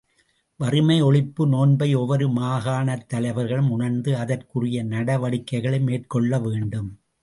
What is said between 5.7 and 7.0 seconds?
மேற்கொள்ள வேண்டும்.